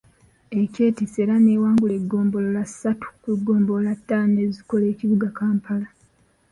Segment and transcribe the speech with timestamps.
[0.61, 5.87] Ekyetisse era n’ewangula eggombolola ssatu ku ggombolola ttaano ezikola ekibuga Kampala.